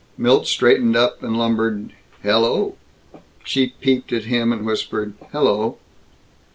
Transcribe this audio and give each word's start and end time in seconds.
Milt 0.17 0.47
straightened 0.47 0.95
up 0.97 1.21
and 1.21 1.37
lumbered, 1.37 1.93
"Hel 2.23 2.41
lo!" 2.41 2.75
She 3.43 3.67
peeped 3.81 4.11
at 4.11 4.23
him 4.25 4.51
and 4.51 4.65
whispered, 4.65 5.13
"Hel 5.31 5.43
lo!" 5.43 5.77